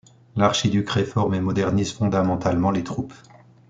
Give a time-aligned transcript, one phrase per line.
[0.35, 3.13] L'archiduc réforme et modernise fondamentalement les troupes.